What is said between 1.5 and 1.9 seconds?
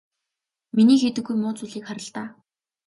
зүйлсийг